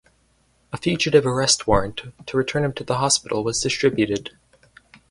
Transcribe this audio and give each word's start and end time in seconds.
A 0.73 0.77
fugitive 0.77 1.27
arrest 1.27 1.67
warrant 1.67 2.01
to 2.25 2.35
return 2.35 2.63
him 2.63 2.73
to 2.73 2.83
the 2.83 2.97
hospital 2.97 3.43
was 3.43 3.61
distributed. 3.61 4.35